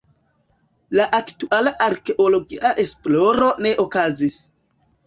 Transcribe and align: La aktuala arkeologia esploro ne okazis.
La 0.99 1.05
aktuala 1.17 1.75
arkeologia 1.89 2.75
esploro 2.87 3.53
ne 3.69 3.79
okazis. 3.87 4.43